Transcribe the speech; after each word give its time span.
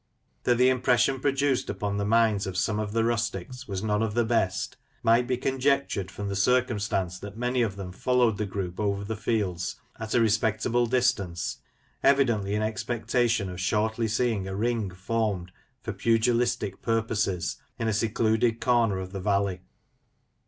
That 0.45 0.57
the 0.57 0.67
impression 0.69 1.19
produced 1.19 1.69
upon 1.69 1.97
the 1.97 2.05
minds 2.05 2.47
of 2.47 2.57
some 2.57 2.79
of 2.79 2.91
the 2.91 3.03
rustics 3.03 3.67
was 3.67 3.83
none 3.83 4.01
of 4.01 4.15
the 4.15 4.25
best, 4.25 4.75
might 5.03 5.27
be 5.27 5.37
conjectured 5.37 6.09
from 6.09 6.27
the 6.27 6.35
circumstance 6.35 7.19
that 7.19 7.37
many 7.37 7.61
of 7.61 7.75
them 7.75 7.91
followed 7.91 8.39
the 8.39 8.47
group 8.47 8.79
over 8.79 9.03
the 9.03 9.15
fields 9.15 9.75
at 9.99 10.15
a 10.15 10.19
respectable 10.19 10.87
distance, 10.87 11.59
evidently 12.01 12.55
in 12.55 12.63
expectation 12.63 13.47
of 13.47 13.59
shortly 13.61 14.07
seeing 14.07 14.47
a 14.47 14.55
ring 14.55 14.89
formed 14.89 15.51
for 15.83 15.93
pugilistic 15.93 16.81
purposes 16.81 17.57
in 17.77 17.87
a 17.87 17.93
secluded 17.93 18.59
corner 18.59 18.97
of 18.97 19.11
the 19.11 19.19
valley. 19.21 19.61